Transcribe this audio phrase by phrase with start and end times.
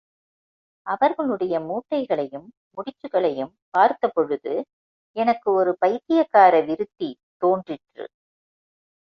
[0.87, 4.53] அவர்களுடைய மூட்டைகளையும், முடிச்சுகளையும் பார்த்தபொழுது
[5.15, 7.09] எனக்கு ஒரு பைத்தியக்கார விருத்தி
[7.37, 8.05] தோன்றிற்று.